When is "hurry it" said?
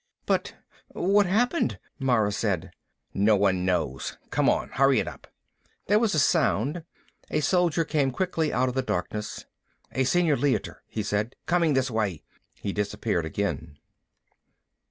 4.69-5.07